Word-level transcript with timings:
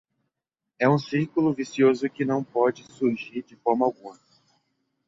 É 0.79 0.89
um 0.89 0.97
círculo 0.97 1.53
vicioso 1.53 2.09
que 2.09 2.25
não 2.25 2.43
pode 2.43 2.91
surgir 2.91 3.43
de 3.43 3.55
forma 3.57 3.85
alguma. 3.85 4.19